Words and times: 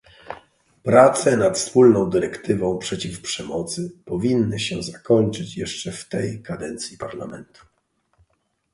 Prace 0.83 1.37
nad 1.37 1.57
wspólną 1.57 2.09
dyrektywą 2.09 2.77
przeciw 2.77 3.21
przemocy 3.21 3.91
powinny 4.05 4.59
się 4.59 4.83
zakończyć 4.83 5.57
jeszcze 5.57 5.91
w 5.91 6.09
tej 6.09 6.41
kadencji 6.43 6.97
Parlamentu 6.97 7.59